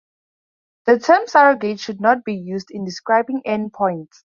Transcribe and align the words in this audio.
The 0.87 0.97
term 0.97 1.27
"surrogate" 1.27 1.79
should 1.79 2.01
not 2.01 2.23
be 2.25 2.33
used 2.33 2.69
in 2.71 2.85
describing 2.85 3.43
end 3.45 3.71
points. 3.73 4.23